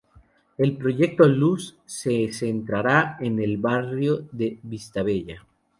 [0.57, 5.45] El proyecto "Luz" se centrará en el Barrio de Vistabella.